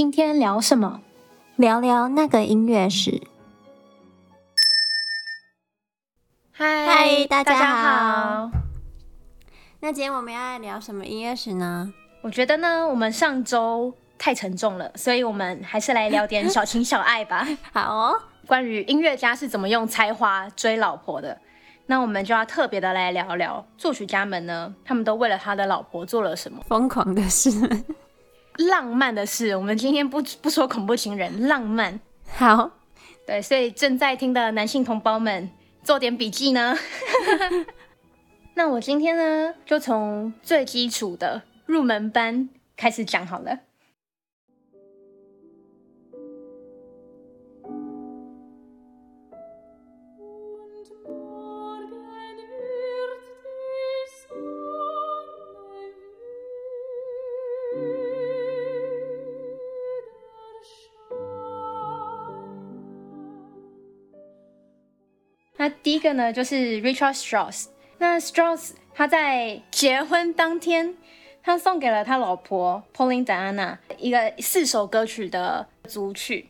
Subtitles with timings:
[0.00, 1.02] 今天聊什么？
[1.56, 3.20] 聊聊那个音乐史。
[6.50, 8.50] 嗨大家好。
[9.80, 11.92] 那今天我们要来聊什么音乐史呢？
[12.22, 17.46] 我觉得呢，我们上周太沉重了，所以我们还是来聊点小情小爱吧。
[17.70, 21.38] 好哦，关于音乐家是怎么用才华追老婆的，
[21.84, 27.50] 那我们就要特别的来聊聊作曲家们呢，他们都为了他的老婆做了什么疯狂的事。
[28.68, 31.98] 浪漫的事，我们今天不不说恐怖情人，浪漫。
[32.26, 32.70] 好，
[33.26, 35.50] 对，所以正在听的男性同胞们，
[35.82, 36.76] 做点笔记呢。
[38.54, 43.60] 那我今天呢，就从最基础的入门班开始讲好了。
[65.60, 67.66] 那第一个呢，就是 Richard Strauss。
[67.98, 70.96] 那 Strauss 他在结婚当天，
[71.42, 76.48] 他送给了他老婆 Pauline Diana 一个四首歌曲的组曲。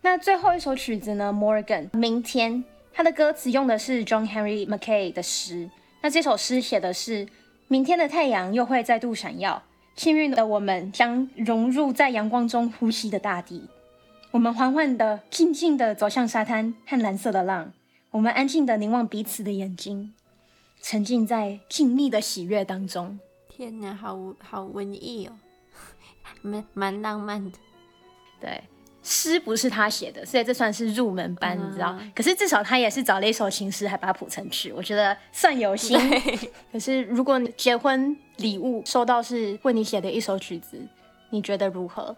[0.00, 5.70] 那最后一首曲子呢，Morgan 明天，他的歌词用的是 John Henry Mackay 的诗。
[6.00, 7.28] 那这首诗写的是：
[7.68, 9.62] 明天的太阳又会再度闪耀，
[9.94, 13.68] 幸运的我们将融入在阳光中呼吸的大地。
[14.32, 17.72] 我们缓缓的、静静的走向沙滩和蓝色的浪。
[18.12, 20.12] 我们安静的凝望彼此的眼睛，
[20.82, 23.18] 沉浸在静谧的喜悦当中。
[23.48, 25.32] 天哪，好好文艺哦，
[26.42, 27.58] 蛮蛮浪漫的。
[28.38, 28.64] 对，
[29.02, 31.98] 诗不是他写的，所以这算是入门班，嗯、你知道？
[32.14, 35.98] 可是至少他也是找了一首情诗，还把它谱成曲，我觉得算有心。
[36.70, 40.78] 可是如果你结婚礼物收到是为你写的一首曲子，
[41.30, 42.14] 你觉得如何？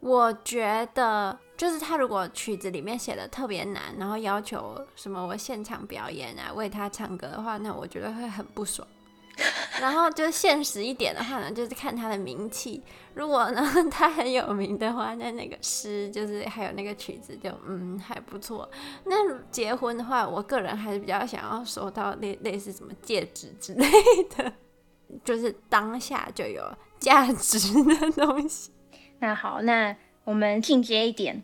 [0.00, 1.38] 我觉得。
[1.60, 8.88] 就是他如果曲子里面写的特别难，然后要求什么我现场表演啊，为他唱歌的话，那我觉得会很不爽。
[9.78, 12.82] 然后就现实一点的话呢，就是看他的名气。
[13.12, 13.62] 如果呢
[13.92, 18.66] 他很有名的话，那那个诗就是还有那个曲子就嗯还不错。
[19.04, 23.86] 那结婚的话，我个人还是比较想要收到类类似什么戒指之类
[24.34, 24.50] 的，
[25.22, 28.72] 就是当下就有价值的东西。
[29.18, 29.94] 那好，那
[30.24, 31.42] 我们进阶一点。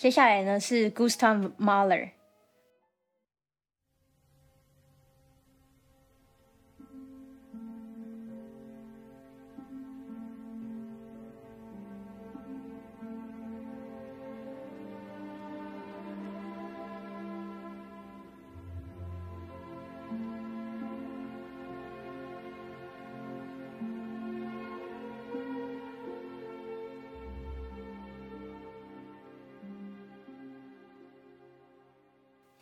[0.00, 2.08] 接下来呢是 Gustav Mahler。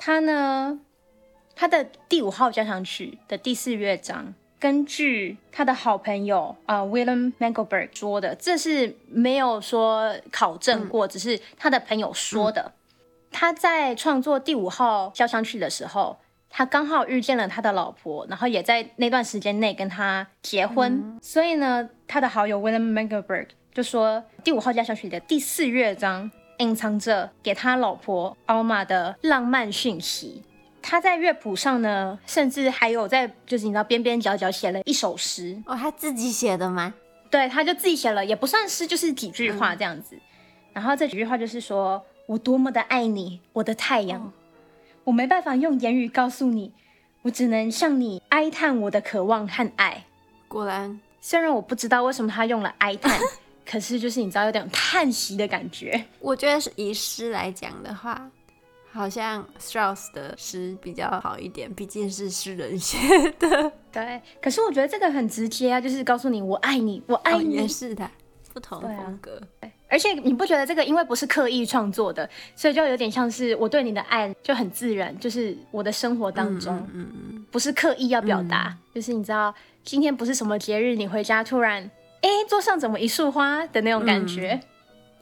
[0.08, 0.80] 他呢，
[1.54, 12.62] 他的第五号交响曲的第四乐章，根据他的好朋友啊、呃、，William Mengelberg 说的，这是没有说考证过，嗯、只是他的朋友说的。
[12.62, 12.72] 嗯、
[13.32, 16.16] 他在创作第五号交响曲的时候，
[16.48, 20.91] 他刚好遇见了他的老婆，然后也在那段时间内跟他结婚。
[20.91, 26.30] 嗯、所以呢，他的好友 William Mengelberg 就说，第五号交响曲的第四乐章。
[26.58, 30.42] 隐藏着给他老婆奥玛的浪漫讯息。
[30.80, 36.94] 他在乐谱上呢，甚至还有在就是你知道边边角角写了一首诗哦，他自己写的吗？
[37.30, 40.16] 对，他就自己写了，也不算诗，就是几句话这样子。
[40.16, 40.20] 嗯、
[40.72, 44.32] 然后这几句话就是说：“我多么的爱你，我的太阳，哦、
[45.04, 46.72] 我没办法用言语告诉你，
[47.22, 50.04] 我只能向你哀叹我的渴望和爱。”
[50.48, 53.18] 果然，虽然我不知道为什么他用了哀叹。
[53.70, 56.02] 可是，就是你知道，有点叹息的感觉。
[56.20, 58.30] 我觉得是以诗来讲的话，
[58.91, 62.97] 好像 Strauss 的诗比较好一点，毕竟是诗人写
[63.38, 63.70] 的。
[63.92, 67.59] 对，可是我觉得这个很直接啊，就是告诉你我爱你，我爱你。
[67.59, 68.10] 哦、也是的，
[68.54, 69.38] 不同风格。
[69.60, 72.26] 对，而且你不觉得这个因为不是刻意创作的，
[72.56, 79.54] 所以就有点像是我对你的爱就很自然，就是我的生活当中，嗯嗯，嗯不是刻意要表达，嗯、就是你知道
[79.84, 81.91] 今天不是什么节日，你回家突然。
[82.20, 84.62] 哎，桌上怎么一束花的那种感觉，嗯、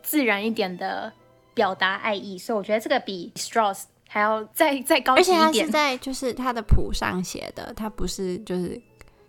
[0.02, 1.12] 自然一点的
[1.54, 5.40] 表达爱意，所以我觉得这个比 Strauss 还要再再高级一点。
[5.40, 8.80] 而且他是在就是他的谱上写的，他不是就是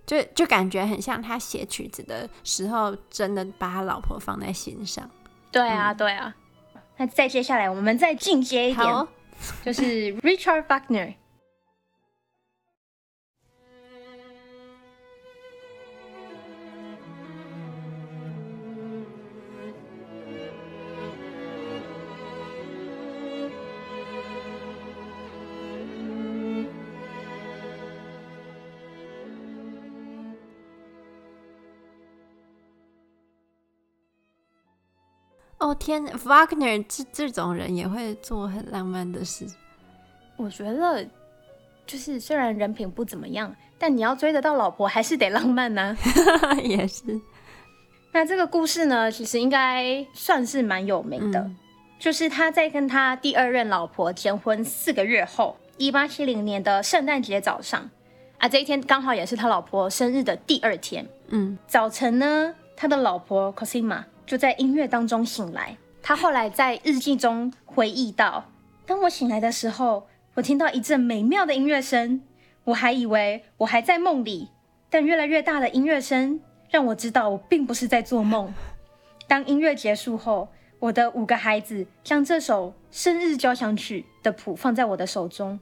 [0.06, 5.10] 就就感觉很像他写曲子的时候，真的把他老婆放在心上。
[5.52, 6.34] 对啊，对啊。
[6.98, 9.08] 那再接下来，我们再进阶一点，哦、
[9.64, 11.14] 就是 Richard Wagner。
[35.68, 39.46] 哦天，Wagner 这这种人也会做很浪漫的事。
[40.38, 41.06] 我觉得
[41.86, 45.98] 就是虽然人品不怎么样，但你要追得到老婆还是得浪漫呢、
[46.42, 46.54] 啊。
[46.64, 47.04] 也是。
[48.14, 51.40] 那这个故事呢，其实应该算是蛮有名的。
[51.42, 51.58] 嗯、
[52.00, 57.90] 就是他在跟他第二任老婆结婚四个月后，一八七零年的圣诞节早上
[58.38, 61.06] 啊，这一天刚好也是他老婆生日的第二天。
[61.28, 65.76] 嗯，早晨呢，他的老婆 Cosima 就在音乐当中醒来。
[66.04, 68.46] 他后来在日记中回忆到：
[68.86, 72.22] 当我醒来的时候，我听到一阵美妙的音乐声，
[72.66, 74.50] 我还以为我还在梦里，
[74.90, 76.40] 但越来越大的音乐声。
[76.70, 78.54] 让我知道我并不是在做梦。
[79.26, 80.50] 当音乐结束后，
[80.80, 85.58] 我的五个孩子将这首生日交响曲的谱放在我的手中，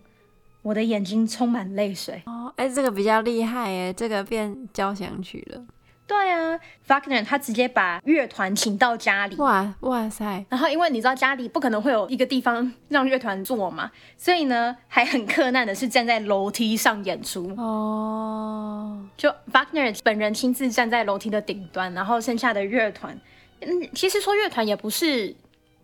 [0.64, 2.24] 我的眼睛充满泪水。
[2.26, 5.64] 哦，哎，这个比较厉害哎，这个变交响曲了。
[6.08, 10.46] 对啊，Wagner 他直接把乐团请到家里，哇哇塞！
[10.50, 17.50] 然后因为你知道家里不可能会有一个地方让乐团坐嘛，所以呢还很困难的是站在楼梯上演出。
[17.58, 19.04] 哦。
[19.18, 23.20] 就 Wagner 本人亲自站在楼梯的顶端，然后剩下的乐团，
[23.62, 25.34] 嗯，其实说乐团也不是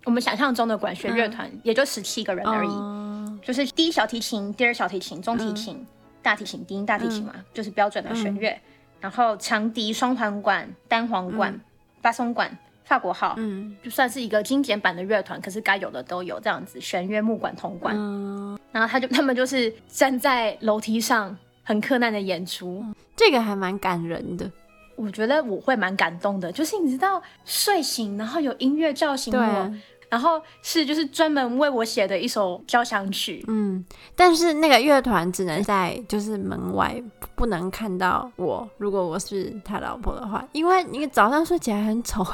[0.04, 5.88] 我们想象中的管弦乐团，嗯、也就十七个人而已，嗯、就是第一小提琴、第二小提琴、中提琴、嗯、
[6.22, 8.60] 大提琴、低音大提琴嘛，嗯、就是标准的弦乐。
[9.02, 11.62] 嗯然后长笛、双簧管、单簧管、嗯、
[12.02, 17.96] 巴松管、法国号，嗯，就算是一个精简版的乐团，可是该有的都有，这样子弦乐、木管、铜管。
[17.98, 24.50] 嗯，然后他就 他们就是站在楼梯上，很克难的演出，这个还蛮感人的。
[24.96, 29.74] 我觉得我会蛮感动的，就是你知道睡醒，然后有音乐叫醒我。
[30.12, 37.02] 然后是就是专门为我写的一首交响曲，嗯，但是那个乐团只能在就是门外，
[37.34, 38.70] 不能看到我。
[38.78, 42.26] 如果我是他老婆的话，因为你早上睡起来很丑，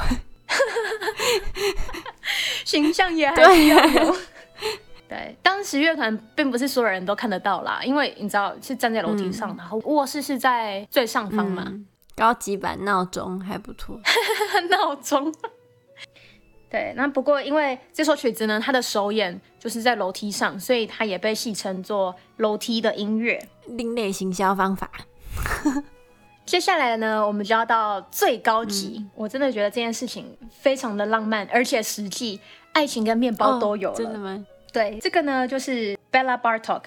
[2.65, 4.11] 形象也还 要有。
[4.11, 4.17] 对，
[5.07, 11.85] 对，当时乐团并不是所有人都看得到啦，因为你知道是站在楼梯上，嗯、然后卧室是在最上方嘛，嗯、
[12.15, 13.99] 高级版闹钟还不错，
[14.71, 15.31] 闹钟。
[16.69, 24.91] 对，那不过因为这首曲子呢，它的首演就是在楼梯上，所以它也被戏称作楼梯的音乐，另类行销方法。
[26.45, 32.39] 接下来呢，我们就要到最高级，嗯、我真的觉得这件事情非常的浪漫，而且实际，
[32.73, 33.95] 爱情跟面包都有了。
[33.95, 34.45] 哦、真的吗？
[34.73, 36.81] 对，这个呢就是 Bela Bartok。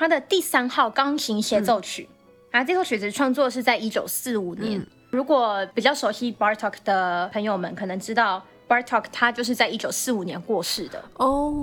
[0.00, 2.08] 他的第三号钢琴协奏曲，
[2.52, 4.80] 啊，这首曲子创作是在一九四五年。
[4.80, 11.54] 嗯、如果比较熟悉 Bartok 的朋友们，可能知道 Bartok 他就是在一九四五年过世的哦。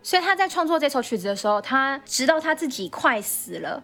[0.00, 3.82] 所以他在创作这首曲子的时候，他直到他自己快死了，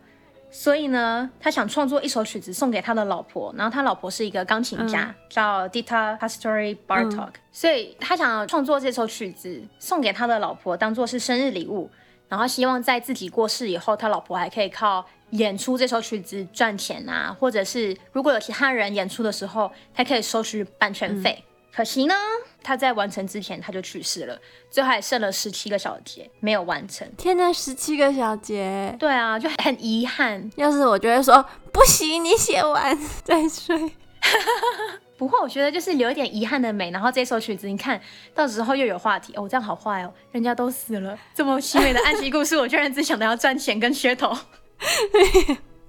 [0.49, 3.53] 所以呢，他想创作一首曲子送给他的老婆。
[3.59, 11.91] 然后他老婆是一个钢琴家，嗯、叫 Dita Pastori Bartok，、嗯、所以他想要创作这首曲子送给他的老婆，当做是生日礼物。
[12.33, 21.45] 然后希望在自己过世以后，他老婆还可以靠演出这首曲子赚钱啊，或者是如果有其他人演出的时候，他可以收取版权费。
[21.47, 22.15] 嗯、可惜呢，
[22.63, 24.39] 他在完成之前他就去世了，
[24.71, 27.07] 最后还剩了十七个小节没有完成。
[27.19, 28.97] 天哪，十七个小节！
[28.99, 30.51] 对啊，就很遗憾。
[30.57, 33.77] 要是我觉得说不行，你写完再睡。
[35.23, 38.01] 不过我觉得就是留一点遗憾的美，然后这首曲子你看
[38.35, 44.37] 到时候又有话题哦，这样好坏哦，人家都死了，这么凄美的爱情故事，我居然只想到要赚钱跟噱头。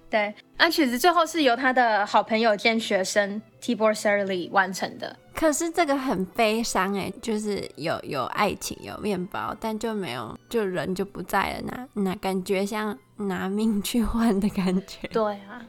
[0.08, 5.18] 对，那曲子最后是由他的好朋友兼学生 Tibor Serly 完成的。
[5.34, 15.08] 可是这个很悲伤哎，就是有有爱情有面包，但就没有就人就不在了，那那感觉像拿命去换的感觉。
[15.08, 15.66] 对啊，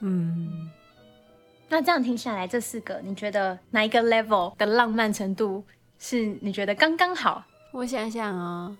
[0.00, 0.70] 嗯。
[1.70, 5.64] 那这样听下来，这四个你觉得哪一个 level 的浪漫程度
[6.00, 7.44] 是你觉得刚刚好？
[7.72, 8.76] 我想想哦，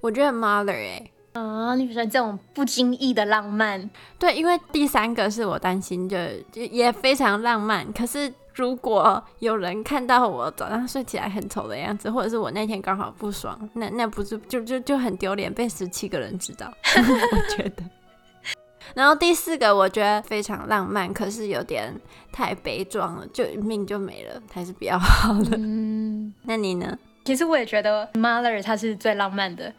[0.00, 3.90] 我觉得 Mahler 哎，啊，你比如说这种不经意的浪漫，
[4.20, 7.92] 对，因为第三个是我担心的，就也非常浪漫。
[7.92, 17.82] 可是如果有人看到我早上睡起来很丑的样子，或者是我那天刚好不爽，那那不是就就就很丢脸，被十七个人知道， 我觉得。
[18.94, 21.94] 然后第四个我觉得非常浪漫，可是有点
[22.32, 25.56] 太悲壮了，就命就没了，还是比较好的。
[25.56, 26.98] 嗯， 那你呢？
[27.24, 29.72] 其实我也觉得 mother 他是最浪漫的，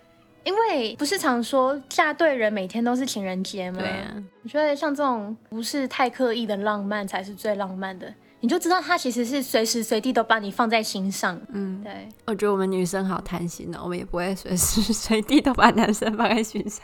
[0.44, 3.80] 因因为不是常说嫁对人每天都是情人节吗？
[3.80, 4.14] 对啊，
[4.44, 11.40] 我觉得像这种不是太刻意的浪漫才是最浪漫的，你就知道他其实是随时随地都把你放在心上。
[11.54, 16.82] 嗯，对，我觉得我们女生好贪心哦，我们也不会随时 随地都把男生放在心上。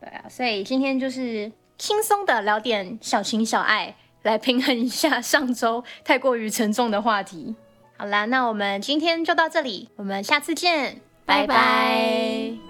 [0.00, 7.54] 对啊，所以今天就是轻松的聊点小情小爱，来平衡一下上周太过于沉重的话题。
[7.96, 11.46] 好啦，那我们今天就到这里，我们下次见，拜拜。
[11.46, 12.67] 拜拜。